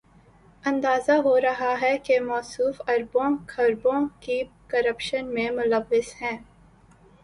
اندازہ 0.63 1.11
ہو 1.23 1.39
رہا 1.41 1.73
ہے 1.81 1.97
کہ 1.97 2.19
موصوف 2.19 2.81
اربوں، 2.87 3.29
کھربوں 3.47 3.99
کی 4.21 4.41
کرپشن 4.67 5.33
میں 5.33 5.49
ملوث 5.51 6.13
ہیں۔ 6.21 6.37